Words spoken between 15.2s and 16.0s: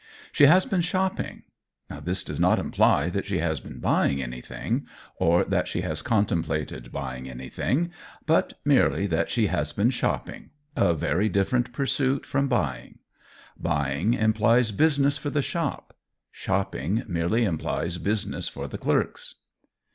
the shop;